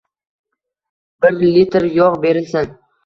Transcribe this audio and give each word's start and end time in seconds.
Bir 1.25 1.37
litr 1.43 1.85
yog' 2.01 2.19
berilsin. 2.25 2.73